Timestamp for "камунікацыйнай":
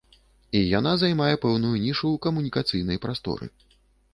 2.27-2.97